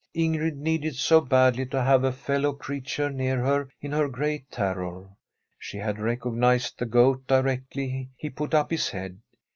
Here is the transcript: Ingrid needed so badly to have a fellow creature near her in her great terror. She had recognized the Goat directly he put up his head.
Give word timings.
Ingrid 0.15 0.55
needed 0.55 0.95
so 0.95 1.21
badly 1.21 1.63
to 1.67 1.83
have 1.83 2.03
a 2.03 2.11
fellow 2.11 2.53
creature 2.53 3.11
near 3.11 3.39
her 3.45 3.69
in 3.81 3.91
her 3.91 4.09
great 4.09 4.49
terror. 4.49 5.11
She 5.59 5.77
had 5.77 5.99
recognized 5.99 6.79
the 6.79 6.87
Goat 6.87 7.27
directly 7.27 8.09
he 8.17 8.31
put 8.31 8.55
up 8.55 8.71
his 8.71 8.89
head. 8.89 9.21